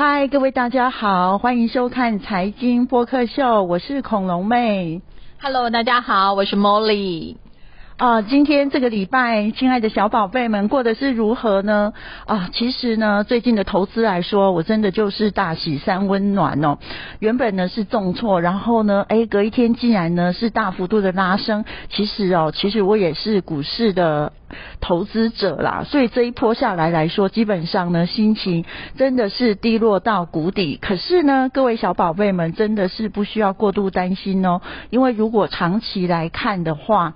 [0.00, 5.02] 嗨，各位大家好，欢迎收看财经播客秀，我是恐龙妹。
[5.42, 7.34] Hello，大家好，我是 Molly。
[7.98, 11.92] 啊，今天这个礼拜，亲爱的小宝贝们过得是如何呢？
[12.26, 16.78] 啊，其实呢，最近的投资来说，我真的就是大喜三温暖哦。
[17.18, 21.64] 原本呢是重挫，然后呢，哎，隔一天竟然呢是大幅度的拉升。
[21.90, 24.32] 其实哦，其实我也是股市的
[24.80, 28.64] 投资者啦，所以这一波下来来说，基本上呢，心情
[28.96, 30.78] 真的是低落到谷底。
[30.80, 37.14] 可是呢，各位小宝贝们真的是不需要过度担心哦，因为如果长期来看的话，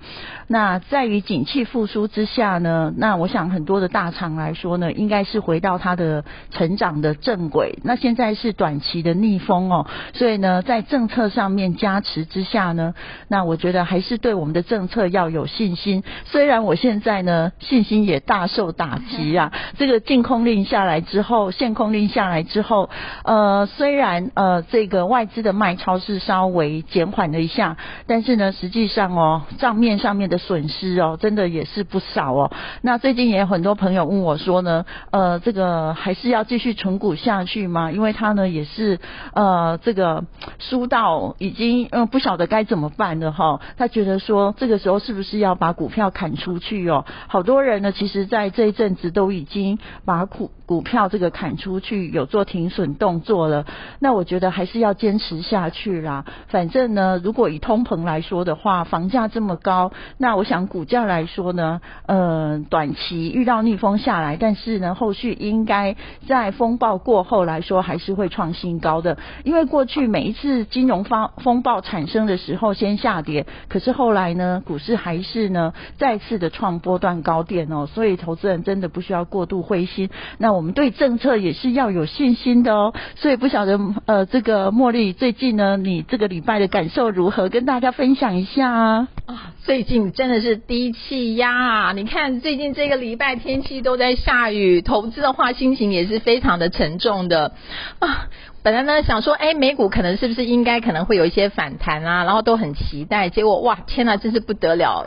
[0.49, 7.79] 那在于景气复苏之下呢，那我想很多的大厂来说呢，应该是回到它的成长的正轨。
[7.83, 12.95] 那现在是短期的逆风哦，所以呢，在政策上面加持之下呢，
[13.29, 16.03] 那我觉得还是对我们的政策要有信心。
[16.25, 22.91] 虽然我现在呢信心也大受打击啊，这个禁空令下来之后，限空令下来之后，
[23.25, 32.53] 呃，虽然呃这个外资的卖超是稍微减缓了一下，但是呢，实际上哦，账面上面的损损失哦，真的也是不少哦。
[32.83, 37.91] 那最近也有很多朋友问我说呢，呃，这个还是要继续存股下去吗？
[37.91, 39.01] 因为他呢也是
[39.35, 40.25] 呃这个
[40.61, 43.61] 输到已经嗯不晓得该怎么办了哈。
[43.77, 47.05] 他觉得说这个时候是不是要把股票砍出去哦？
[47.27, 53.67] 好多人呢，其实在这一阵子都已经把股股票这个砍出去，有做停损动作了。
[53.99, 56.25] 那我觉得还是要坚持下去啦。
[56.49, 65.95] 反正呢，如果以通膨来说的话，房价这么高，那我想股价来说呢，呃，短期遇到逆风下来，但是呢，后续应该
[66.27, 69.19] 在风暴过后来说，还是会创新高的。
[69.45, 77.85] 因为过去每一次金融风风暴产生的时候，先下跌，可是后来呢，股市还是呢再次的创波段高点哦。
[77.85, 80.09] 所以投资人真的不需要过度灰心。
[80.39, 82.95] 那我我们对政策也是要有信心的哦。
[83.17, 87.49] 所以不晓得呃，这个茉莉最近呢，你这个礼拜的感受如何？
[87.49, 89.09] 跟大家分享一下啊。
[89.27, 91.93] 啊，最近真的是低气压啊！
[91.93, 97.55] 你看最近这个礼拜天气都在下雨，投资的话心情也是非常的沉重的
[97.99, 98.29] 啊。
[98.63, 105.07] 本来呢想说，哎，美股可能是不是应该可能会有一些反弹啊，然后都很期待，结果哇，天呐，真是不得了！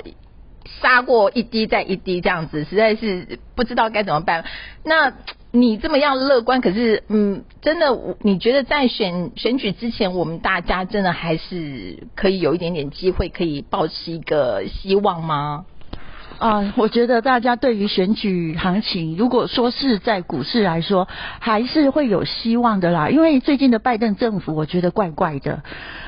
[0.81, 4.43] 杀过一滴再一滴这样子，实在是不知道该怎么办。
[4.83, 5.13] 那
[5.55, 7.88] 你这么样乐观，可是嗯，真的，
[8.21, 15.66] 你觉得在选选举之前，我们大家真的还是可以有一点点机会，可以保持一个希望吗？
[16.38, 21.07] 啊，我觉得大家对于选举行情，如果说是在股市来说，
[21.39, 23.09] 还是会有希望的啦。
[23.09, 25.63] 因为最近的拜登政府，我觉得怪怪的。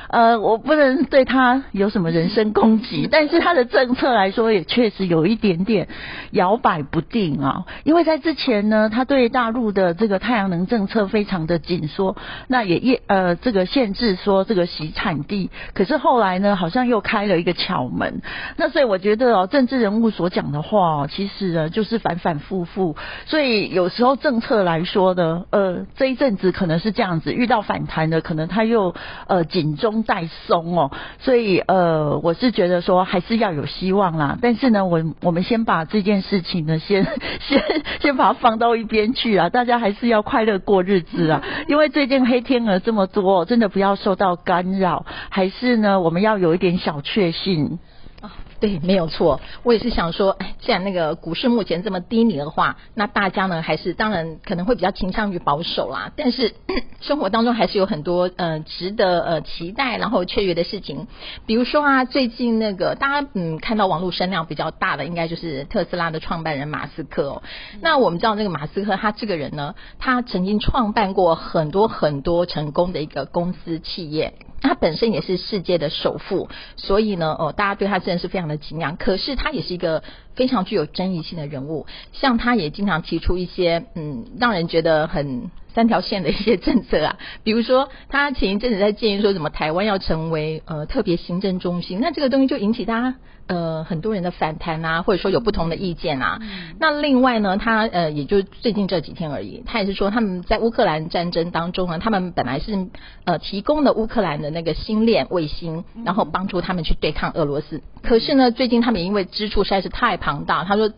[0.08, 5.88] 呃，我不能对他有什么人身攻击， 但是他的政策来说，也确实有一点点
[6.30, 7.64] 摇摆不定啊。
[7.84, 12.16] 因为在之前呢，他对大陆的这个太阳能政策非常的紧缩，
[12.46, 18.22] 那也业呃这个限制说这个洗产地，可是后来呢，好像又开了一个巧门。
[18.56, 28.94] 那所以我觉得哦，政治人物所讲的话哦，其实呢就是反反复复，所以有时候政策来说呢，呃这一阵子可能是这样子，遇到反弹的，可能他又
[29.26, 34.38] 呃紧中带松哦，所以呃我是觉得说还是要有希望啦。
[34.40, 37.04] 但是呢，我我们先把这件事情呢， 先
[37.40, 37.62] 先
[38.00, 47.78] 先把它放到一边去啊，大家还是要快乐过日子啊，因为最近黑天鹅这么多，真的不要受到干扰，还是呢我们要有一点小确幸。
[48.60, 49.40] 对，没有错。
[49.62, 56.12] 我也是想说，哎，既然那个股市目前这么低迷的话，那大家呢还是当然可能会比较倾向于保守啦。
[56.16, 56.54] 但是
[57.00, 61.06] 生活当中还是有很多呃值得呃期待然后雀跃的事情，
[61.46, 67.42] 比如说啊，最近那个大家嗯看到网络声量比较大的，应该就是特斯拉的创办人马斯克哦。
[67.80, 74.34] 那我们知道那个马斯克他这个人呢，他曾经创办过很多很多成功的一个公司企业。
[74.60, 78.96] 他本身也是世界的首富，所以呢，哦，大家对他真的是非常的敬仰。
[78.96, 80.02] 可是他也是一个
[80.34, 87.16] 非常具有争议性的人物，像他也经常提出一些嗯，让人觉得很三条线的一些政策啊。
[87.44, 93.14] 比如说，他前一阵子在建议说什么台湾要成为呃特别行政中心，那这个东西就引起大家
[93.46, 96.40] 呃很多人的反弹啊，或者说有不同的意见啊。
[96.80, 102.88] 那另外呢，他呃也就最近这几天而已，他也是说他们在乌克兰战争当中呢，他们本来是
[103.24, 107.82] 呃提供了乌克兰的那个星链卫星，然后帮助他们去对抗俄罗斯。
[108.02, 110.90] 可是呢，最近他们因为支出实在是太庞大，他说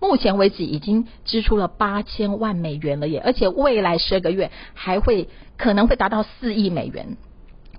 [0.00, 7.16] 目前为止已经支出了八千万美元了耶，而且未来十二个月还会可能会达到四亿美元。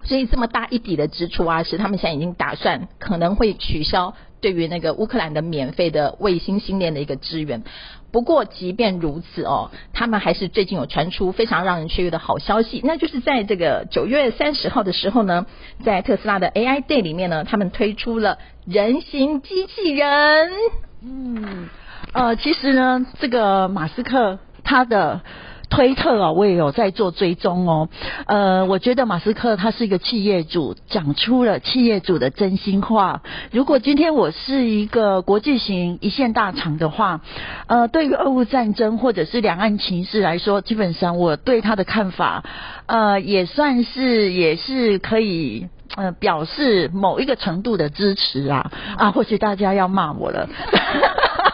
[0.03, 7.63] 所以这么大一笔的支出啊，是他们现在已经打算可能会取消对于那个乌克兰的免费的卫星星链的一个支援。
[8.09, 15.45] 不过，即便如此哦，他们还是最近有传出非常让人雀跃的好消息，那就是在这个九月三十号的时候呢，
[15.83, 20.51] 在特斯拉的 AI Day 里面呢，他们推出了人形机器人。
[21.03, 21.67] 嗯，
[22.13, 25.21] 呃，其实呢，这个马斯克他的。
[25.69, 27.89] 推特啊，我也有在做追踪哦。
[28.25, 33.21] 呃，我觉得马斯克他是一个企业主，讲出了企业主的真心话。
[33.51, 37.19] 如果今天我是一个国际型一线大厂的话，
[37.67, 42.45] 呃，对于俄乌战争或者是两岸情势来说，基本上我对他的看法，
[42.85, 45.67] 呃，也算是也是可以
[45.97, 50.47] 呃表示某一个程度的支持啊啊，或许大家要骂我了。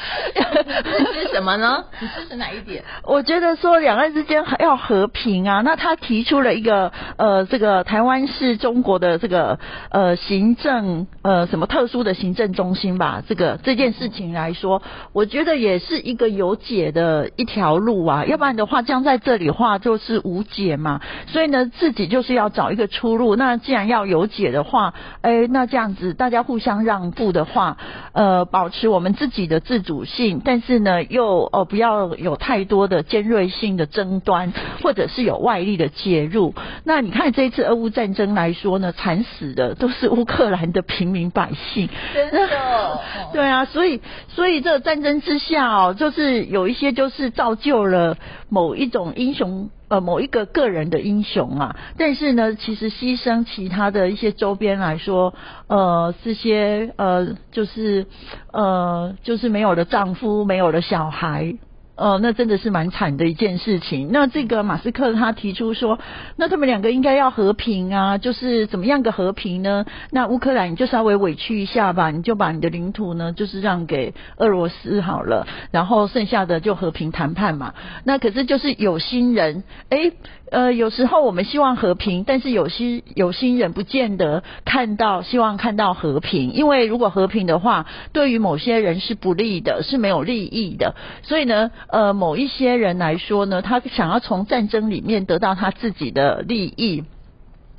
[0.34, 1.84] 支持什么呢？
[2.00, 2.82] 你支持哪一点？
[3.04, 5.60] 我觉得说两岸之间要和平啊。
[5.62, 9.58] 那他提出了一个呃，这个台湾是中国的这个
[9.90, 13.22] 呃行政呃什么特殊的行政中心吧？
[13.28, 14.82] 这个这件事情来说，
[15.12, 18.24] 我觉得也是一个有解的一条路啊。
[18.24, 21.00] 要不然的话，将在这里话就是无解嘛。
[21.26, 23.36] 所以呢，自己就是要找一个出路。
[23.36, 27.76] 那既然要有解的话，哎，那这样子大家互相让步的话，
[28.12, 34.52] 呃，保持我们自己的自主性，但是呢，又哦不要有太多的尖锐性的争端，
[34.82, 36.54] 或者是有外力的介入。
[36.84, 43.00] 那你看这一次俄乌战争来说呢，惨死的都是乌克兰的平民百姓，真的，
[43.32, 48.16] 对啊，所以所以这个战争之下哦，就是有一些就是造就了
[48.48, 49.70] 某一种英雄。
[49.90, 55.34] 呃，某一个个人的英雄啊，但是呢，其实牺牲其他的一些周边来说，
[55.66, 58.06] 呃，这些呃，就是
[58.52, 61.54] 呃，就是没有了丈夫，没有了小孩。
[62.00, 64.08] 哦，那真的是蛮惨的一件事情。
[64.10, 65.98] 那这个马斯克他提出说，
[66.36, 69.84] 那他们两个应该要和平啊，就是怎么样个和平呢？
[70.10, 77.74] 那乌克兰你就稍微委屈一下吧，你就把你的领土呢，就是让给俄罗斯好了，然后剩下的就和平谈判嘛。
[78.04, 80.12] 那可是就是有心人，哎。
[80.50, 90.96] 呃，有时候我们希望和平，但是有些有心人不见得看到希望看到和平，因为如果和平的话，对于某些人是不利的，是没有利益的。
[91.22, 97.04] 所以呢，呃，某一些人来说呢，他想要从战争里面得到他自己的利益。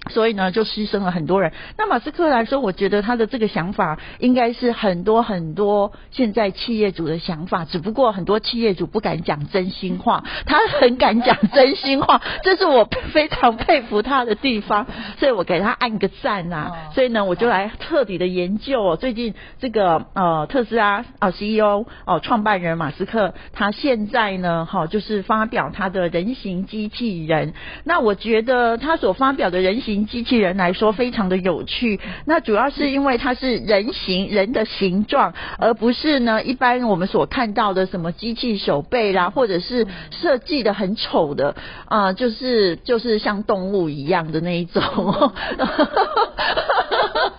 [0.09, 1.53] 所以呢，就牺牲了很多人。
[1.77, 14.88] 那马斯克来说，我觉得他的这个想法应该是很多很多现在企业主的想法，只不过很多企业主不敢讲真心话， 他很敢讲真心话，这是我非常佩服他的地方，
[15.19, 16.89] 所以我给他按个赞啊。
[16.94, 27.53] 所以呢，我就来彻底的研究哦最近这个呃特斯拉啊 CEO 哦创办人马斯克，他现在呢哈就是发表他的人形机器人。
[27.83, 41.55] 那我觉得他所发表的人形机器人来说非常的有趣，那主要是因为它是人形人的形状，而不是呢一般我们所看到的什么机器手背啦，或者是设计的很丑的
[41.85, 44.81] 啊，就是就是像动物一样的那一种。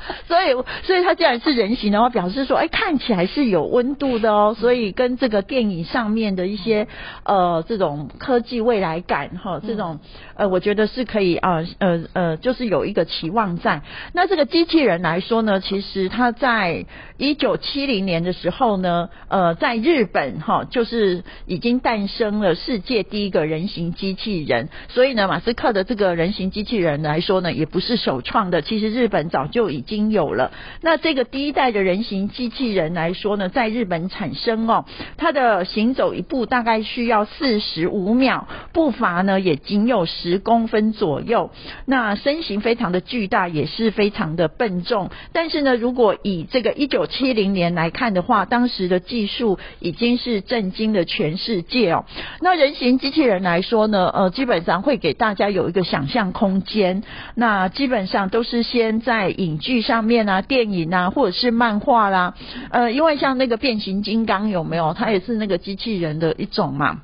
[0.27, 0.53] 所以，
[0.83, 4.57] 所以它既然是人形的话，表示说，哎，看起来是有温度的哦。
[4.59, 6.89] 所以跟这个电影上面的一些
[7.25, 10.01] 呃这种科技未来感哈，这种
[10.35, 13.83] 呃，我觉得是可以啊，呃呃，就是有一个期望在。
[14.13, 24.69] 那这个机器人来说呢，其实它在一九七零年的时候呢，呃，在日本哈，就是已经诞生了世界第一个人形机器人。
[24.89, 30.03] 所以呢，马斯克的这个人形机器人来说呢，也不是首创的，其实日本早就已经经。
[30.13, 30.51] 有了，
[30.83, 34.85] 那这个第一代的人形机器人来说呢，在日本产生哦，
[35.17, 41.51] 它的行走一步大概需要四十五秒，步伐呢也仅有十公分左右，
[41.87, 45.11] 那身形非常的巨大，也是非常的笨重。
[45.33, 52.05] 但是呢，如果以这个一九七零年来看的话，当时的技术已经是震惊了全世界哦。
[52.41, 57.03] 那人形机器人来说呢，呃，基本上会给大家有一个想象空间，
[57.35, 60.23] 那基本上都是先在影剧上面。
[60.23, 62.35] 啊，电影啊，或者是漫画啦，
[62.71, 64.95] 呃，因为像那个变形金刚有没有？
[64.95, 67.01] 它也是那个机器人的一种嘛。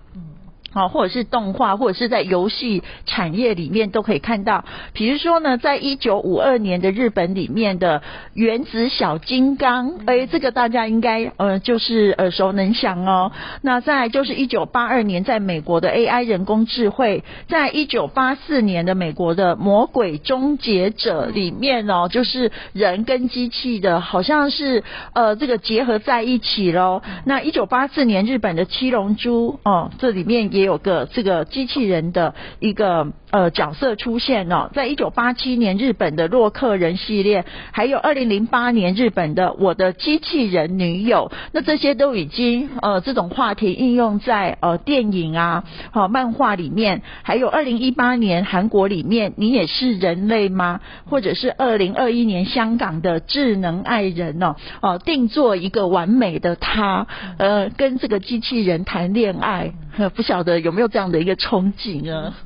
[0.70, 4.66] 好，或者是动画，或者是在游戏产业里面都可以看到。
[4.92, 8.02] 比如说呢，在一九五二年的日本里面的
[8.34, 13.32] 原子小金刚，哎，这个大家应该呃就是耳熟能详哦。
[13.62, 24.84] 那再就是一九八二年在美国的 AI 人工智慧，在一九八四年的美国的魔鬼终结者里面哦，就是人跟机器的好像是
[25.14, 27.00] 呃这个结合在一起喽。
[27.24, 30.57] 那一九八四年日本的七龙珠哦，这里面。
[30.57, 50.80] 也也有个这个机器人的一个呃角色出现哦，在一九八七年日本的洛克人系列，还有二零零八年日本的我的机器人女友，那这些都已经呃这种话题应用在呃电影啊、好漫画里面，还有二零一八年韩国里面你也是人类吗？
[51.08, 54.56] 或者是二零二一年香港的智能爱人哦。
[54.80, 57.06] 哦定做一个完美的他，
[57.38, 59.72] 呃跟这个机器人谈恋爱，
[60.14, 62.36] 不晓得有没有这样的一个憧憬啊？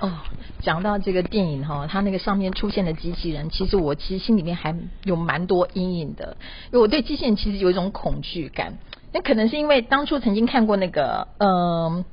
[0.00, 0.12] 哦，
[0.60, 4.74] 讲到这个电影哈，它那个上面出现的机器人，其实我其实心里面还
[5.04, 6.36] 有蛮多阴影的，
[6.66, 8.78] 因为我对机器人其实有一种恐惧感。
[9.12, 12.04] 那可能是因为当初曾经看过那个嗯，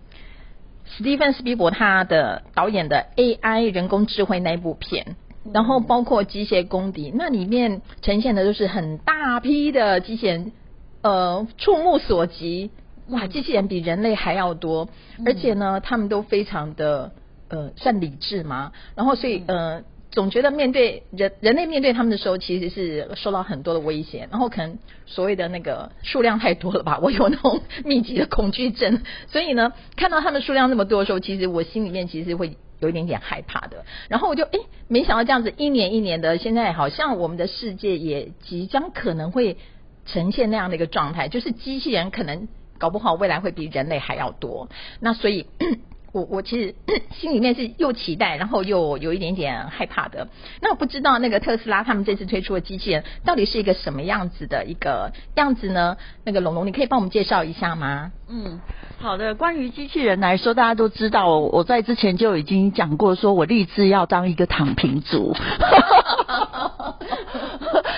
[0.85, 5.15] 史蒂芬斯皮伯他的导演的 AI 人工智慧那一部片，
[5.53, 10.53] 然后包括机械公敌，那里面呈现的都是很大批的机器人，
[11.01, 12.71] 呃，触目所及，
[13.09, 14.89] 哇，机器人比人类还要多，
[15.25, 17.11] 而且呢，他们都非常的。
[17.47, 18.71] 呃，算理智嘛？
[18.95, 24.27] 然后所以呃，总觉得面对人人类面对他们的时候，其实是受到很多的威胁。
[24.31, 29.03] 然后可能所谓的那个数量太多了吧， 我有那种密集的恐惧症。
[29.27, 33.85] 所以呢，看到他们数量那么多的时候，其实我心里面其实会有一点点害怕的。
[34.09, 34.57] 然后我就哎，
[34.87, 39.57] 没想到这样子一年一年的，现在好像我们的世界也即将可能会
[40.07, 44.69] 呈现那样的一个状态，就是机器人可能搞不好未来会比人类还要多。
[44.99, 45.47] 那所以。
[46.15, 46.75] 我我其实
[47.11, 50.29] 心里面是又期待，然后又有一点点害怕的。
[50.61, 55.97] 那我不知道那个特斯拉他们这次推出的机器人到底是一个什么样子的一个样子呢？
[56.23, 58.13] 那个龙龙，你可以帮我们介绍一下吗？
[58.29, 58.61] 嗯，
[58.97, 59.35] 好的。
[59.35, 65.35] 关于机器人来说，大家都知道，我在之前就已经讲过，说我立志要当一个躺平族。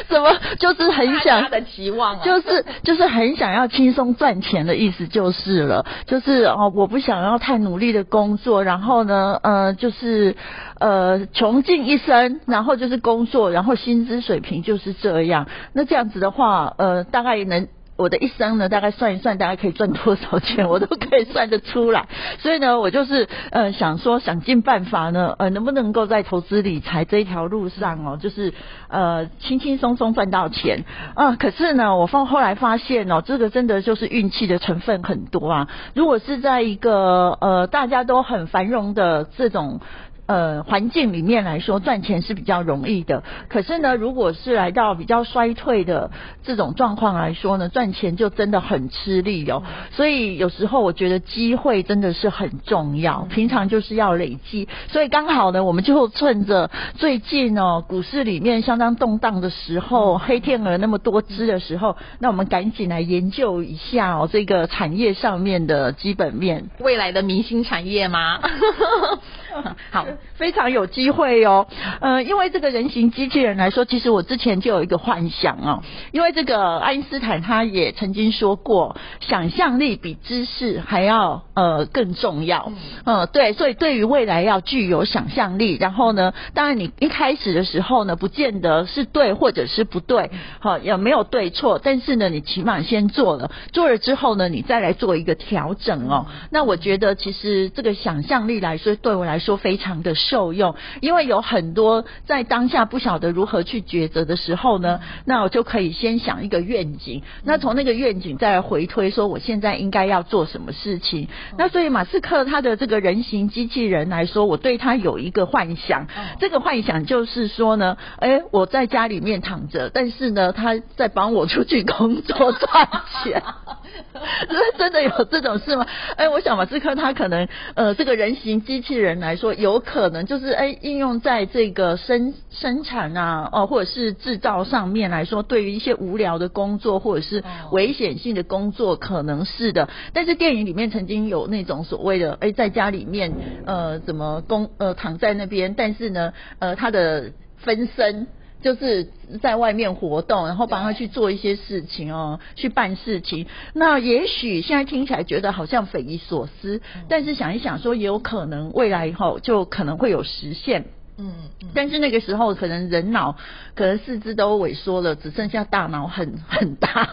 [0.08, 10.36] 怎么就是很想的期望，就是就是很想要轻松赚钱的意思就是了，就是哦，我不想要太努力的工作，然后呢，呃，就是
[10.80, 17.68] 呃穷尽一生，然后就是工作，然后薪资水平就是这样，那这样子的话，呃，大概能。
[17.98, 22.08] 我的一生呢，大概算一算，大概可以赚多少钱，我都可以算得出来。
[22.40, 28.54] 所以呢，我就是呃想说，想尽办法呢，呃，能不能够在投资理财这一条路上哦，就是
[28.88, 30.86] 呃轻轻松松赚到钱
[31.16, 31.36] 啊。
[31.36, 35.68] 可是呢，我放后来发现哦，这个真的就是运气的成分很多啊。
[35.96, 39.82] 如果是在一个呃大家都很繁荣的这种。
[40.28, 43.24] 呃，环境里面来说，赚钱是比较容易的。
[43.48, 46.12] 可是呢，如果是来到比较衰退的
[46.44, 49.64] 这种状况来说呢，赚钱就真的很吃力哦。
[49.92, 54.68] 所以有时候我觉得机会真的是很重要，平常就是要累积。
[54.90, 68.42] 所以刚好呢，我们就趁着最近哦，股市里面相当动荡的时候，黑天鹅那么多只的时候，那我们赶紧来研究一下哦，这个产业上面的基本面，未来的明星产业吗？
[69.92, 71.68] 好，非常有机会哦。
[72.02, 75.84] 呃，因为这个人形机器人来说，其实我之前就有一个幻想哦。
[76.12, 82.72] 因为这个爱因斯坦他也曾经说过，想象力比知识还要呃更重要。
[83.06, 85.78] 嗯，对，所以对于未来要具有想象力。
[85.80, 91.80] 然后呢，当然你一开始的时候呢，不见得是对或者是不对，好也没有对错。
[91.84, 96.28] 但是呢，你起码先做了，做了之后呢，你再来做一个调整哦。
[96.52, 99.47] 那我觉得其实这个想象力来说，对我来说。
[99.48, 111.30] 说非常的受用，因为有很多在当下不晓得如何去抉择的时候呢，那我就可以先想一个愿景，那从那个愿景再来回推，说我现在应该要做什么事情。
[111.58, 116.08] 那所以马斯克他的这个人形机器人来说，我对他有一个幻想，
[116.42, 122.90] 这个幻想就是说呢，哎，我在家里面躺着，但是呢，他在帮我出去工作赚
[123.24, 123.42] 钱。
[124.78, 125.86] 真的有这种事吗？
[126.16, 139.90] 哎，我想马斯克他可能呃，这个人形机器人来说，有可能就是哎，应用在这个生生产啊，哦，或者是制造上面来说，对于一些无聊的工作或者是危险性的工作，可能是的。
[140.14, 143.34] 但是电影里面曾经有那种所谓的哎，在家里面
[143.66, 148.28] 呃，怎么工呃躺在那边，但是呢呃，他的分身。
[148.68, 149.08] 就是
[149.42, 153.48] 在外面活动，然后帮他去做一些事情哦，去办事情。
[153.72, 160.84] 那也许现在听起来觉得好像匪夷所思，但是想一想说，也有可能未来以后就可能会有实现。
[161.18, 161.34] 嗯，
[161.74, 163.38] 但是那个时候可能人脑
[163.74, 167.10] 可能四肢都萎缩了，只剩下大脑很很大，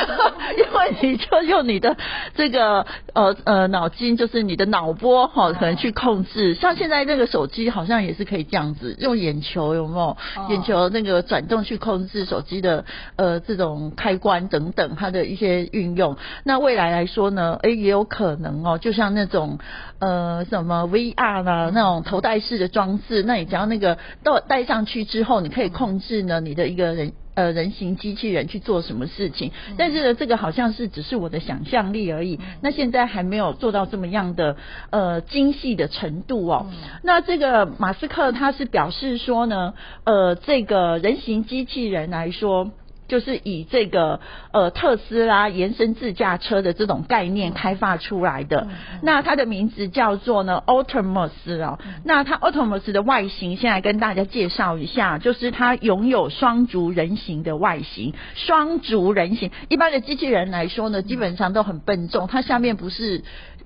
[0.58, 1.96] 因为你就用你的
[2.34, 2.84] 这个
[3.14, 6.54] 呃呃脑筋，就是你的脑波哈，可能去控制。
[6.54, 10.16] 像现在那个手机好像也是可以这样子，用眼球有没有？
[10.50, 12.84] 眼球那个转动去控制手机的
[13.16, 16.16] 呃这种开关等等，它的一些运用。
[16.44, 19.58] 那未来来说呢，哎也有可能哦，就像那种
[20.00, 23.44] 呃什么 VR 啦那种头戴式的装置，那你。
[23.44, 29.52] 只要那个到戴上去之后，你可以控制呢你的一个人呃人形机器人去做什么事情。
[29.76, 32.40] 但是呢，这个好像是只是我的想象力而已。
[32.60, 34.56] 那现在还没有做到这么样的
[34.90, 36.66] 呃精细的程度哦。
[37.02, 39.74] 那这个马斯克他是表示说呢，
[40.04, 42.70] 呃，这个人形机器人来说。
[43.08, 44.20] 就是以这个
[44.52, 48.68] 呃特斯拉延伸自驾车的这种概念开发出来的，
[49.02, 51.30] 那它的名字叫做呢 Optimus
[51.62, 63.22] 哦，那它 Optimus 的外形现在跟大家介绍一下，就是它拥有双足人形的外形，双足人形，一般的机器人来说呢，基本上都很笨重，它下面不是。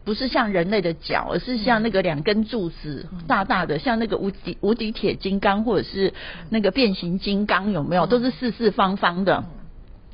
[0.09, 6.15] 不是像人类的脚，而是像那个两根柱子大大的，像那个无敌无敌铁金刚或者是
[6.49, 8.07] 那个变形金刚，有没有？
[8.07, 9.45] 都是四四方方的。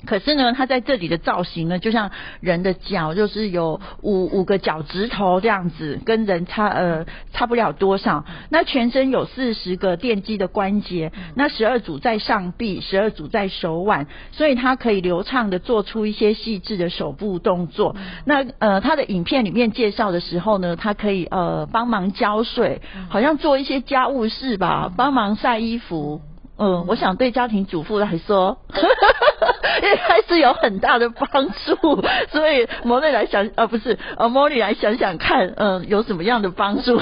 [0.06, 8.24] 可是呢，它在这里的造型呢，就像人的脚，就是有五五个脚趾头这样子，跟人差呃差不了多少。
[8.50, 17.96] 那全身有四十个电机的关节，那十二组在上臂，十二组在手腕，所以它可以流畅的做出一些细致的手部动作。
[18.24, 26.20] 那呃，它的影片里面介绍的时候呢，它可以呃帮忙浇水，好像做一些家务事吧，帮忙晒衣服。
[26.56, 28.58] 嗯，我想对家庭主妇来说，
[29.82, 32.02] 应该是有很大的帮助。
[32.30, 37.00] 所以莫莉来想，呃，不是，呃，莫莉来想想看，嗯，有什么样的帮助？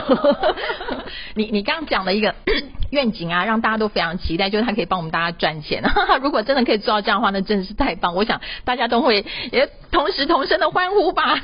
[1.34, 2.34] 你你刚讲了一个
[2.90, 5.82] 愿景啊，让大家都非常期待，就是他可以帮我们大家赚钱。
[6.22, 8.14] 如果真的可以做到这样的话，那真的是太棒。
[8.14, 11.40] 我想大家都会也同时同声的欢呼吧。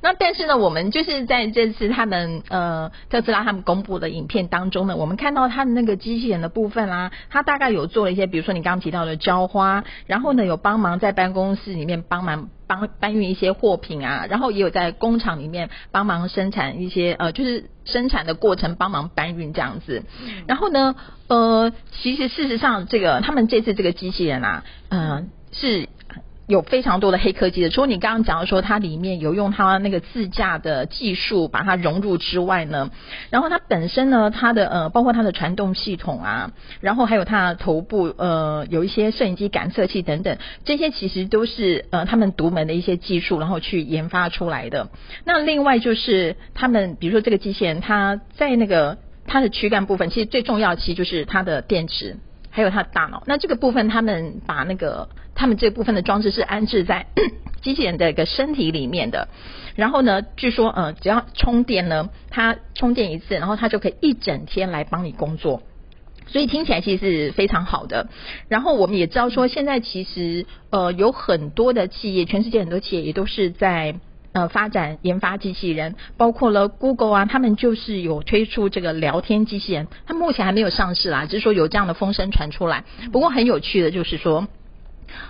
[0.00, 7.10] 那但是呢，我们就是在这次他们呃特斯拉他们公布的影片当中呢，我们看到他的那个机器人的部分啦。
[7.30, 20.04] 他大概有做了一些，比如说你刚刚提到的浇花，然后呢有帮忙在办公室里面帮忙帮搬运一些货品啊，然后也有在工厂里面帮忙生产一些呃，就是生产的过程帮忙搬运这样子。
[20.46, 20.94] 然后呢，
[21.28, 25.88] 呃，其实事实上这个他们这次这个机器人啊，嗯，是。
[26.48, 32.90] 有非常多的黑科技的，除了你刚刚讲的说它里面有用它那个自驾的技术把它融入之外呢，
[33.28, 44.88] 然后它本身呢，它的呃，包括它的传动系统啊，然后还有它的头部呃，有一些摄影机感测器等等，这些其实都是呃他们独门的一些技术，然后去研发出来的。
[45.24, 52.16] 那另外就是他们，比如说这个机器人，它在那个它的躯干部分，其实最重要其实就是它的电池。
[52.50, 57.06] 还有它的大脑，那这个部分他们把那个他们这部分的装置是安置在
[57.62, 59.28] 机器人的一个身体里面的，
[59.76, 65.62] 然后呢，据说呃只要充电呢，它充电一次，然后它就可以一整天来帮你工作，
[66.26, 68.08] 所以听起来其实是非常好的。
[68.48, 73.94] 然后我们也知道说，现在其实呃有很多的企业，全世界很多企业也都是在。
[74.32, 82.84] 呃，发展研发机器人，包括了 Google 啊，他们就是有推出这个聊天机器人，它目前还没有上市啦，只是说有这样的风声传出来。
[83.10, 84.46] 不过很有趣的就是说。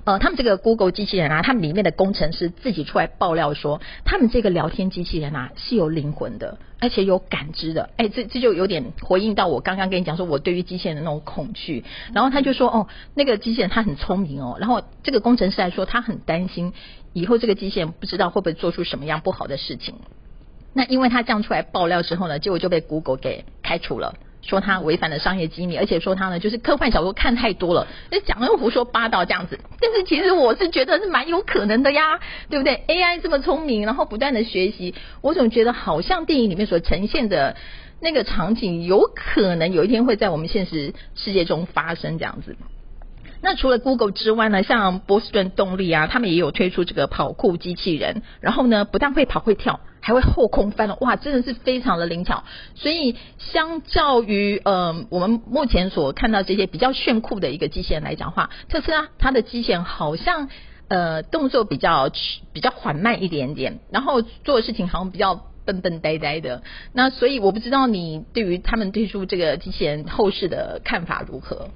[0.05, 7.91] 呃，他们这个 Google 机器人啊，他们里面的工程师自己出来爆料说，他们这个聊天机器人啊是有灵魂的，而且有感知的。
[7.97, 11.85] 哎，这这就有点回应到我刚刚跟你讲说，我对于机器人的那种恐惧。
[12.13, 14.57] 然后他就说，哦，那个机器人它很聪明哦。
[14.59, 16.73] 然后这个工程师来说，他很担心
[17.13, 19.95] 以后这个机器人不知道会不会做出什么样不好的事情。
[20.75, 24.15] 那因为他这样出来爆料之后呢，结果就被 Google 给开除了。
[24.49, 29.59] 说他违反了商业机密，而且说他呢就是科幻小说看太多了，那讲的胡说八道这样子。
[29.81, 37.57] 但是其实我是觉得是蛮有可能的呀， 对不对？AI 这么聪明，然后不断的学习，我总觉得好像电影里面所呈现的
[38.01, 42.57] 那个场景，有可能有一天会在我们现实世界中发生这样子。
[43.41, 49.81] 那除了 Google 之外呢，像波士顿动力啊，他们也有推出这个跑酷机器人，然后呢不但会跑会跳。
[50.01, 52.45] 还会后空翻了，哇，真的是非常的灵巧。
[52.77, 60.49] 所以相较于呃我们目前所看到这些比较炫酷的一个机器人来讲话，特斯拉它的机器人好像
[60.87, 62.11] 呃动作比较
[62.53, 66.63] 比较缓慢一点点，然后做的事情好像比较笨笨呆呆的。
[66.93, 71.69] 那所以我不知道你对于他们推出这个机器人后市的看法如何？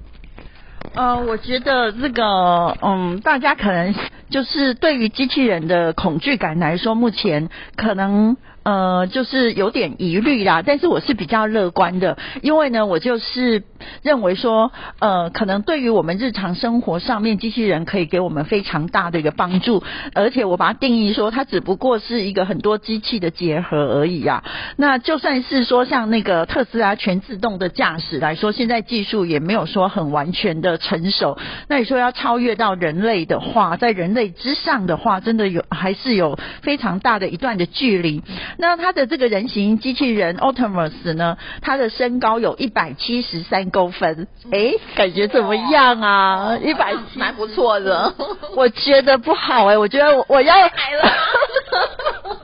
[0.93, 3.95] 呃，我觉得这个，嗯，大家可能
[4.29, 8.37] 就是对于机器人的恐惧感来说，目前可能。
[8.63, 13.63] 呃，就是有点疑虑啦，但是我是比较乐观的，因为呢，我就是
[14.01, 24.43] 认为说，呃，可能对于我们日常生活上面，机器人可以给我们非常大的一个帮助，而且我把它定义说，它只不过是一个很多机器的结合而已啊。
[24.77, 31.37] 那就算是说像那个特斯拉全自动的驾驶来说，现在技术也没有说很完全的成熟。
[31.67, 38.23] 那你说要超越到人类的话，在人类之上的话，真的有还是有非常大的一段的距离。
[38.57, 46.57] 那他的这个人形机器人 Optimus 呢，他的身高有一百七十三公分，哎，感觉怎么样啊？
[46.57, 48.13] 一百蛮不错的，
[48.55, 51.09] 我觉得不好哎，我觉得我我要 来了。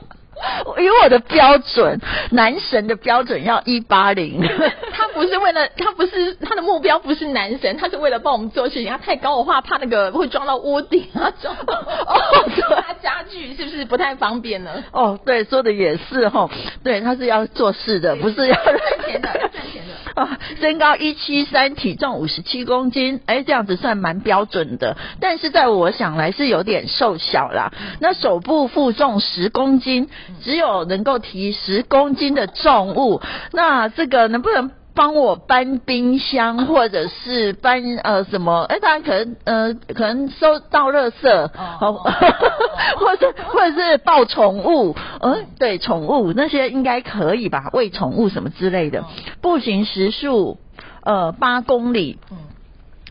[0.78, 2.00] 以我的标准，
[2.30, 4.40] 男神的标准要一八零。
[4.92, 8.88] 他不是为了，他不是他的目标不是男神，他是为了帮我们做事情。
[8.90, 11.74] 他太高的话，怕那个会撞到屋顶啊，撞到
[12.06, 14.82] 哦，他家具是不是不太方便呢？
[14.92, 16.48] 哦，对，说的也是哈。
[16.82, 18.76] 对，他是要做事的，不是要赚
[19.06, 19.89] 钱的，赚钱的。
[20.60, 24.96] 身高一七三，体重五十七公斤，哎，这样子算蛮标准的。
[25.20, 27.72] 但是在我想来是有点瘦小啦。
[28.00, 30.08] 那手部负重十公斤。
[30.42, 33.20] 只有能够提十公斤的重物，
[33.52, 38.62] 那这个能不能帮我搬冰箱， 或者是搬呃什么？
[38.68, 41.50] 哎，当然可能呃可能收到垃圾，
[42.98, 47.70] 或者或者是抱宠物，嗯，对，宠物那些应该可以吧？
[47.72, 49.04] 喂宠物什么之类的，
[49.40, 50.58] 步行时速
[51.04, 52.18] 呃八公里。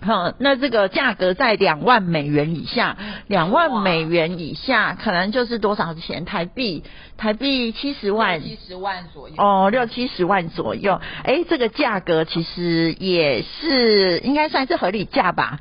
[0.01, 2.95] 好，那这个价格在两万美元以下，
[3.27, 6.23] 两万美元以下可能就是多少钱？
[6.23, 6.83] 台币，
[7.17, 9.35] 台币七十万，七十万左右。
[9.37, 11.01] 哦，六七十万左右。
[11.23, 15.59] 哎，这个价格其实也是应该算是合理价吧。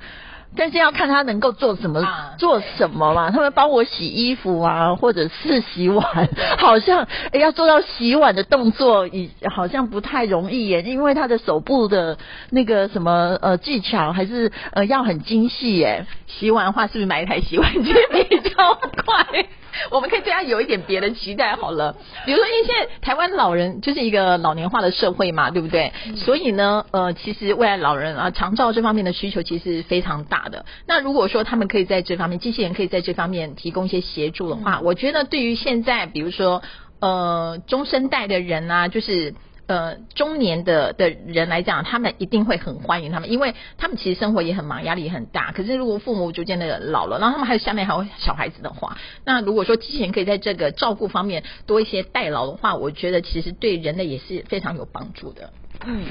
[0.56, 2.00] 但是要看他能够做什么，
[2.38, 3.30] 做什么嘛？
[3.30, 10.82] 他们帮我洗衣服啊，或者是洗碗， 好像要做到洗碗的动作，也好像不太容易耶。
[10.82, 12.18] 因为他的手部的
[12.50, 16.06] 那个什么呃技巧，还是呃要很精细耶。
[16.26, 17.92] 洗碗的话，是不是买一台洗碗机
[18.28, 19.46] 比较快？
[19.90, 21.94] 我们可以对他有一点别的期待好了，
[22.26, 25.92] 比如说，因为现在台湾老人就是一个老年化的社会嘛，对不对？
[26.16, 30.64] 所以呢，呃，其实未来老人啊，长照这方面的需求其实非常大的。
[30.86, 36.62] 那如果说他们可以在这方面，机器人可以在这方面提供一些协助的话，我觉得对于现在，比如说
[37.00, 39.34] 呃中生代的人啊，就是。
[39.68, 45.52] 呃，中年的的人来讲，他们一定会很欢迎他们，因为他们其实生活也很忙，压力也很大。
[45.52, 55.50] 可是如果父母逐渐的老了，然后他们还有下面还有小孩子的话，那如果说机器人可以在这个照顾方面多一些代劳的话，我觉得其实对人类也是非常有帮助的。
[55.86, 56.02] 嗯，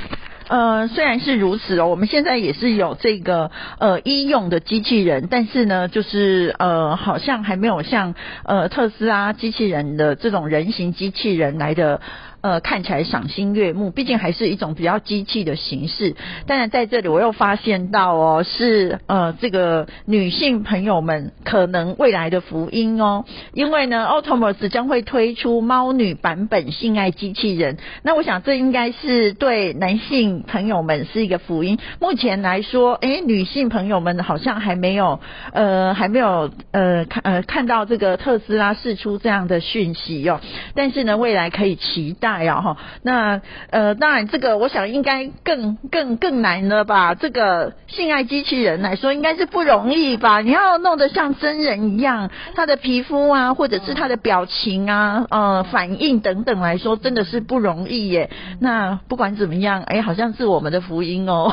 [0.48, 8.14] 呃，虽然是如此哦，我们现在也是有这个呃医用的机器人，但是呢，就是呃，好像还没有像
[8.46, 12.00] 呃特斯拉机器人的这种人形机器人来的。
[12.42, 16.16] 呃，看起来赏心悦目，毕竟还是一种比较机器的形式。
[16.46, 27.78] 当然，在这里我又发现到哦，是呃，这个女性朋友们可能未来的福音哦，因为呢，Optimus 将会推出猫女版本性爱机器人。
[28.04, 31.80] 那我想，这应该是对男性朋友们是一个福音。
[32.00, 35.20] 目前来说，哎，女性朋友们好像还没有
[35.54, 40.40] 呃，还没有呃看呃看到这个特斯拉释出这样的讯息哟。
[40.76, 42.37] 但是呢，未来可以期待。
[42.38, 47.16] 大呀哈，那呃，当然这个我想应该更更更难了吧？
[47.16, 50.42] 这个性爱机器人来说，应该是不容易吧？
[50.42, 58.30] 你要弄得像真人一样，他的皮肤啊，或者是他的表情啊，呃，反应等等来说，真的是不容易耶。
[58.60, 61.52] 那不管怎么样，哎，好像是我们的福音哦。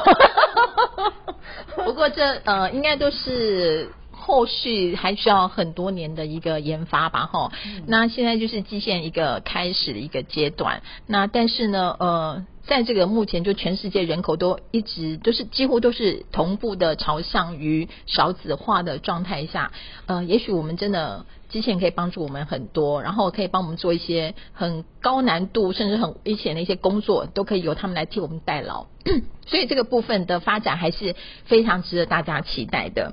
[1.83, 3.89] 不过这呃，应该都是。
[4.27, 7.53] 后续还需要很多年的一个研发吧，哈。
[7.87, 10.83] 那现在就是基线一个开始的一个阶段。
[11.07, 19.73] 那但是呢，呃，在这个目前就全世界人口都一直都是几乎都是同步的朝向于少子化的状态下，
[20.07, 28.87] 呃，也许我们真的机器人可以帮助我们很多，然后可以帮我们做一些很高难度甚至很危险的一些工作，都可以由他们来替我们代劳。
[29.47, 33.13] 所以这个部分的发展还是非常值得大家期待的。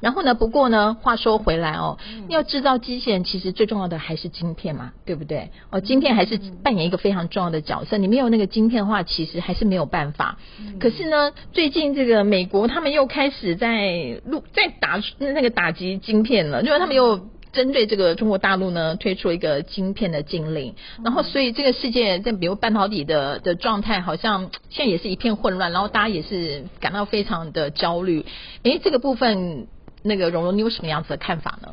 [0.00, 0.34] 然后呢？
[0.34, 5.50] 不过呢，话说回来哦，要制造机器人，其实最重要的还是晶片嘛，对不对？
[5.70, 7.98] 哦，晶片还是扮演一个非常重要的角色。
[7.98, 10.38] 你没有那个晶片的话，其实还是没有办法。
[10.78, 20.76] 可是呢，最近这个美国他们又开始在录在打那个打击晶片了，因为他们又针对这个中国大陆呢推出一个晶片的禁令。
[21.02, 28.24] 然后，所以这个世界在比如半导体的的状态，好像现在也是一片混乱，然后大家也是感到非常的焦虑。
[28.62, 29.66] 诶，这个部分。
[30.02, 31.68] 那个蓉蓉，你有什么样子的看法呢？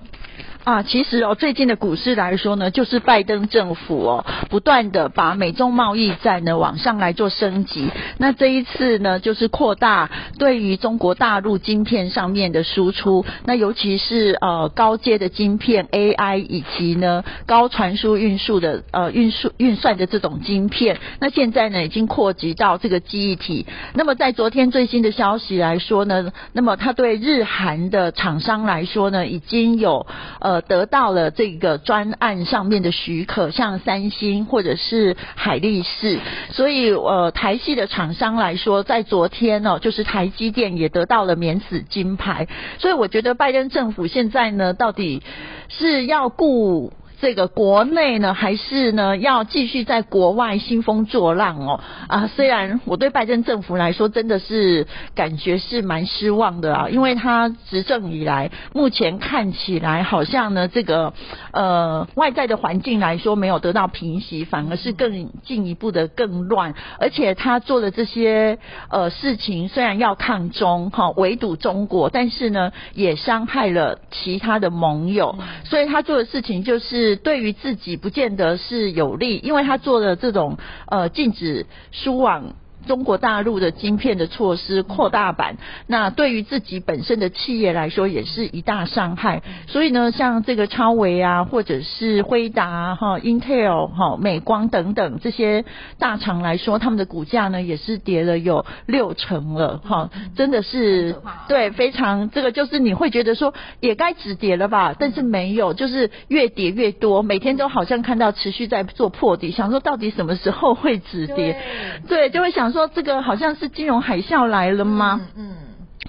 [0.64, 7.88] 啊，其实哦，最近的股市来说呢，就是拜登政府哦，不断的把美中贸易战呢往上来做升级。
[8.18, 10.10] 那这一次呢，就是扩大
[10.40, 13.24] 对于中国大陆晶片上面的输出。
[13.46, 20.98] 那尤其是呃高阶的晶片 AI 以及呢高传输运输的呃运输运算的这种晶片。
[21.20, 23.68] 那现在呢已经扩及到这个记忆体。
[23.94, 30.06] 那么在昨天最新的消息来说呢，那么它对日韩的厂商来说呢，已经有
[30.42, 30.66] 呃。
[30.68, 36.18] 得到了这个专案上面的许可，像三星或者是海力士，
[36.50, 42.48] 所以呃台系的厂商来说，在昨天呢，就是台积电也得到了免死金牌，
[42.80, 45.22] 所以我觉得拜登政府现在呢，到底
[45.70, 46.92] 是要顾。
[47.22, 52.28] 这个国内呢，还是呢要继续在国外兴风作浪哦啊！
[52.28, 61.14] 虽然我对拜登政府来说真的是感觉是蛮失望的啊，因为他执政以来，目前看起来好像呢这个
[61.52, 77.05] 呃外在的环境来说没有得到平息，反而是更进一步的更乱，而且他做的这些呃事情虽然要抗中哈围堵中国，但是呢也伤害了其他的盟友，所以他做的事情就是。
[77.16, 82.56] 对于自己不见得是有利，因为他做的这种呃禁止输往。
[82.86, 89.42] 中国大陆的晶片的措施扩大版，那对于自己本身的企业来说也是一大伤害。
[89.68, 95.66] 所以呢，像这个超维啊，或者是辉达哈、Intel 哈、美光等等这些
[95.98, 101.16] 大厂来说，他们的股价呢也是跌了有六成了哈，真的是
[101.48, 111.60] 对非常这个就是你会觉得说也该止跌了吧，但是没有，就是越跌越多，每天都好像看到持续在做破底，想说到底什么时候会止跌？
[112.08, 112.75] 对，就会想。
[112.76, 115.22] 说这个好像是金融海啸来了吗？
[115.38, 115.56] 嗯，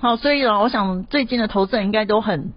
[0.00, 2.52] 好，所以呢，我想最近的投资人应该都很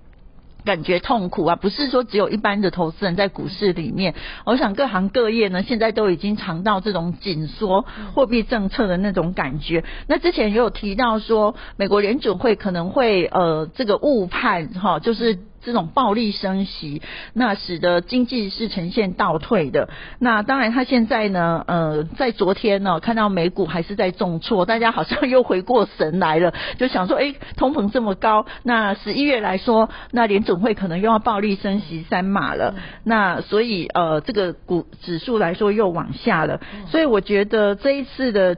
[0.66, 9.84] 感觉痛苦啊，不是说只有一般的投资人在股市里面，我想各行各业呢，现在都已经尝到这种紧缩货币政策的那种感觉。
[10.08, 15.38] 那之前也有提到说，美国联准会可能会呃这个误判哈，就是。
[15.64, 17.02] 这种暴力升息，
[17.34, 19.90] 那使得经济是呈现倒退的。
[20.20, 32.76] 那当然，它现在呢，呃，在昨天呢，看到美股还是在重挫，大家好像又回过神来了，就想说，哎，通膨这么高，那十一月来说，那联总会可能又要暴力升息三码了。
[33.04, 36.62] 那所以，呃，这个股指数来说又往下了。
[36.88, 38.56] 所以我觉得这一次的。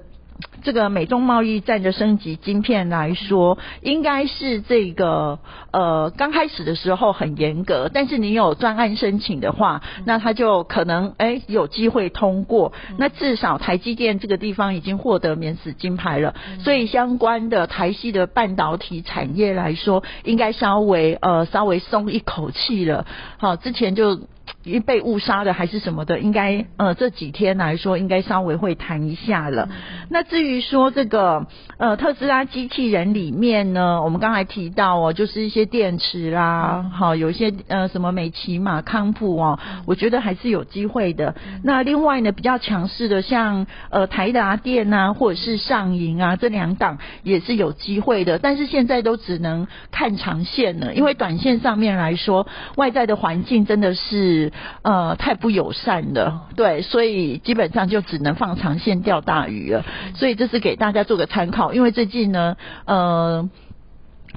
[0.63, 5.39] 这个美中贸易战的升级，晶片来说，应该是这个
[5.71, 12.73] 呃刚开始的时候很严格，但是你有专案申请的话，那他就可能哎有机会通过。
[12.97, 23.06] 那至少台积电这个地方已经获得免死金牌了，所以相关的台系的半导体产业来说，应该稍微呃稍微松一口气了。
[23.38, 24.19] 好，之前就。
[24.63, 29.69] 因为被误杀的还是什么的，应该呃这几天来说，应该稍微会谈一下了。
[30.10, 31.47] 那至于说这个
[31.78, 41.34] 呃特斯拉机器人里面呢，我们刚才提到哦，就是一些电池啦，好有一些呃什么美骑马康普哦，我觉得还是有机会的。
[41.63, 52.45] 那另外呢，比较强势的像呃台达电啊，或者是上银啊这两档也是有机会的，但是现在都只能看长线了，因为短线上面来说，
[52.76, 54.51] 外在的环境真的是。
[54.82, 59.84] 呃，太不友善了，对，所以基本上就只能放长线钓大鱼了。
[60.16, 63.50] 所以这是给大家做个参考，因为最近呢，呃。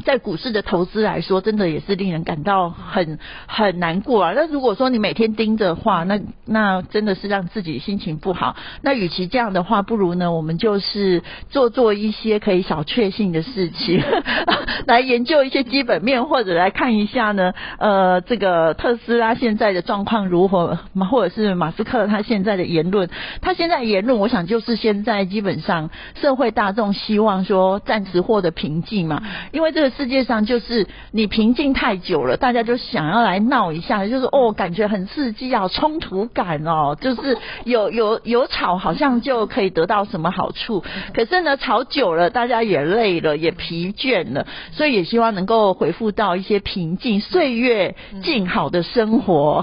[0.04, 4.32] 在股市的投资来说，真的也是令人感到很很难过啊。
[4.34, 8.56] 那如果说你每天盯着的话，那那真的是让自己心情不好。
[8.82, 14.02] 那与其这样的话，不如呢，我们就是做做一些可以小确幸的事情，
[14.86, 20.76] 来研究一些基本面，或者来看一下呢，呃，这个特斯拉现在的状况如何，
[21.08, 23.08] 或者是马斯克他现在的言论。
[23.40, 29.83] 他现在言论，我想就是现在基本上社会大众希望说暂时获得平静嘛，因为这。
[29.84, 40.82] 这世界上就是你平静太久了，大家就想要来闹一下，就是哦，感觉很刺激啊，冲突感哦，就是有有有吵，好像就可以得到什么好处。
[41.12, 49.62] 可是呢，吵久了，大家也累了，也疲倦了，所以也希望能够回复到一些平静、岁月静好的生活。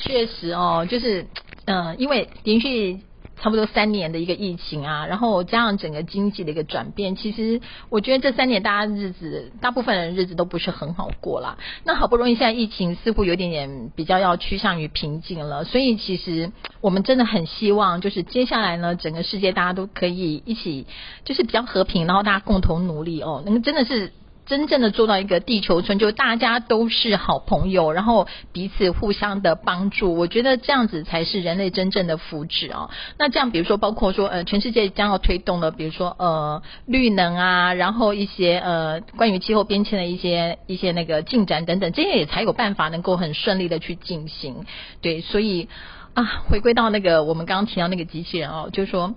[0.00, 1.26] 确实哦，就是
[1.66, 3.00] 嗯，因为连续。
[3.40, 11.56] 差不多三年的一个疫情啊，然后加上整个经济的一个转变，其实我觉得这三年大家日子，大部分人日子都不是很好过啦。
[11.84, 20.86] 那好不容易现在疫情似乎有点点比较要趋向于平静了，所以其实我们真的很希望，就是接下来呢，整个世界大家都可以一起，
[21.24, 24.12] 就是比较和平，然后大家共同努力哦，那么真的是。
[24.48, 30.14] 真正的做到一个地球村，就大家都是好朋友，然后彼此互相的帮助。
[30.14, 32.88] 我觉得这样子才是人类真正的福祉啊。
[33.18, 44.64] 那这样，比如说包括说，呃，全世界将要推动的，比如说呃，绿能啊，然后一些呃，关于气候变迁的一些一些那个进展等等，这些也才有办法能够很顺利的去进行。
[45.02, 45.68] 对，所以
[46.14, 49.14] 啊，回归到那个我们刚刚提到那个机器人哦，就是说，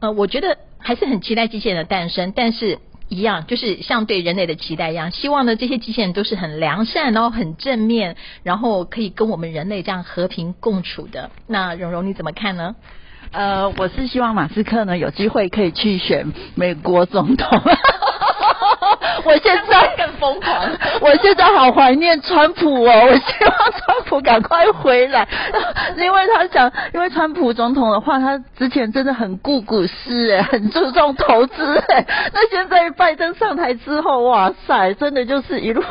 [0.00, 2.78] 呃，我觉得还是很期待机器人的诞生，但是。
[3.08, 11.30] 一样，就是像对人类的期待一样，希望呢这些机器人都是很良善，然后很正面，然后可以跟我们人类这样和平共处的。
[11.46, 12.76] 那蓉蓉你怎么看呢？
[13.30, 17.60] 呃，我是希望马斯克呢有机会可以去选美国总统。
[19.24, 20.70] 我现在更疯狂，
[21.02, 23.06] 我现在好怀念川普哦！
[23.06, 25.28] 我希望川普赶快回来，
[25.98, 35.82] 因为他想，因为川普总统的话，他之前真的很顾股市，哎，很注重投资，哎，那现在拜登上台之后，哇塞，真的就是一路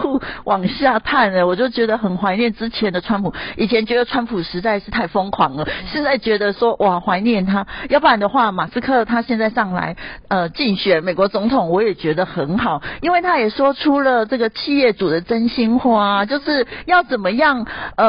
[0.45, 1.45] 往下探了。
[1.45, 9.95] 我就觉得很怀念之前的川普，以前觉得川普实在是太疯狂了，现在觉得说哇怀念他，要不然的话，马斯克他现在上来
[10.27, 13.17] 呃竞选美国总统，我也觉得很好，因为。
[13.27, 17.65] 他也说出了这个企业主的真心话，就是要怎么样
[17.97, 18.07] 呃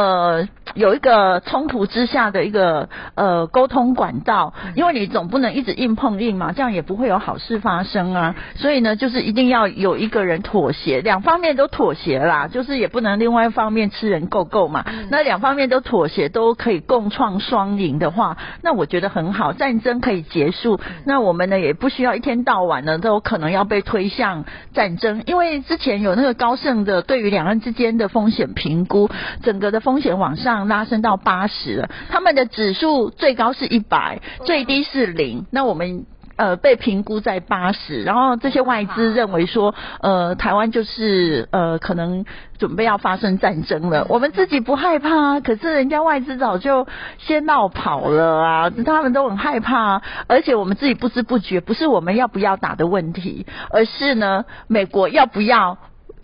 [0.75, 8.35] 有一个冲突之下的一个呃沟通管道，因为你总不能一直硬碰硬嘛，这样也不会有好事发生啊。
[8.57, 14.85] 所以呢，就是一定要有一个人妥协，两方面都妥协啦，就是也不能另外一方面吃人够够嘛。
[15.11, 20.81] 那两方面都妥协，都可以共创双赢的话，那我觉得很好，战争可以结束。
[21.07, 24.99] 那我们呢也不需要一天到晚呢都可能要被推向战。
[24.99, 29.09] 争，因为之前有那个高盛的对于两岸之间的风险评估，
[29.43, 35.46] 整个的风险往上拉升到八十了，他们的指数最高是一百，最低是零。
[35.51, 36.05] 那我们
[36.37, 42.27] 呃被评估在八十，然后这些外资认为说，呃台湾就是呃可能
[42.59, 55.79] 准备要发生战争了，我们自己不害怕，可是人家外资早就先闹跑了啊，他们都很害怕，而且我们自己不知不觉，不是我们要不要打的问题，而是呢美国要不要。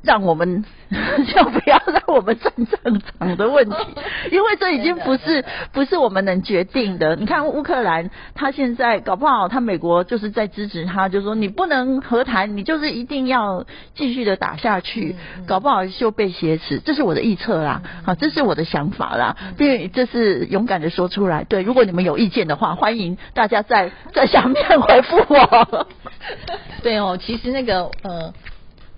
[0.04, 0.64] 让我们
[1.26, 3.76] 就不要让我们战正场的问题，
[4.30, 7.16] 因为这已经不是不是我们能决定的。
[7.16, 13.64] 你看乌克兰，他现在搞不好他美国就是在支持他，就说你不能和谈，你就是一定要
[13.94, 16.78] 继续的打下去，搞不好就被挟持。
[16.78, 21.44] 这是我的预测啦，好，这是我的想法啦，并这是勇敢的说出来。
[21.44, 25.86] 对，如果你们有意见的话，欢迎大家在在下面回复我。
[26.82, 28.32] 对哦，其实那个呃。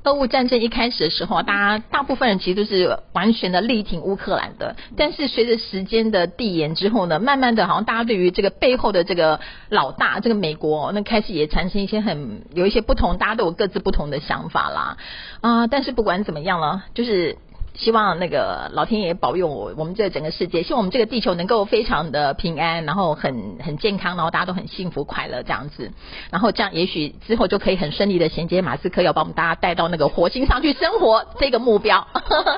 [0.06, 4.76] 俄乌战争一开始的时候，大家大部分人其实都是完全的力挺乌克兰的。
[4.96, 14.96] 但是随着时间的递延之后呢，慢慢的，好像大家对于这个背后的这个老大，这个美国，那开始也产生一些很有一些不同，大家都有各自不同的想法啦。
[15.40, 17.36] 啊，但是不管怎么样了，就是。
[17.76, 25.92] 希望那个老天爷保佑我，我们这整个世界，希望我们这个地球能够非常的平安，然后很很健康，然后大家都很幸福快乐这样子，
[26.30, 32.06] 然后这样也许之后就可以很顺利的衔接马斯克要把我们大家带到那个火星上去生活这个目标。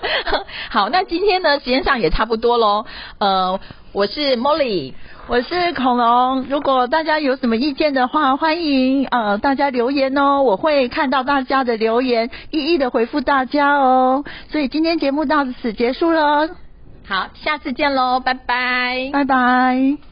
[0.70, 2.86] 好，那今天呢时间上也差不多喽，
[3.18, 3.58] 呃，
[3.92, 4.92] 我是 Molly。
[5.28, 14.24] 我是恐龙，如果大家有什么意见的话，欢迎呃大家留言哦，我会看到大家的留言，一一的回复大家哦。
[14.50, 16.48] 所以今天节目到此结束了，
[17.06, 20.07] 好，下次见喽，拜拜，拜拜。